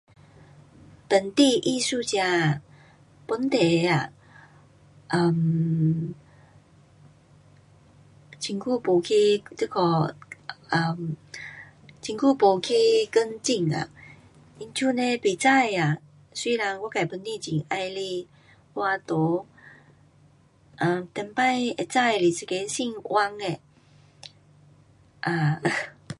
[1.07, 2.61] 本地艺术家啊，
[3.27, 4.11] 本地的啊
[5.09, 6.13] ？um
[8.43, 10.15] 很久没去这个
[10.71, 11.11] um
[12.03, 12.73] 很久没去
[13.11, 13.87] 跟进啊。
[14.57, 15.97] 因此呢不知啊，
[16.33, 17.99] 虽然我自本身很喜欢
[18.73, 19.45] 画图
[20.79, 23.59] ，um 以前会知的是一个姓旺的
[25.21, 25.61] ，um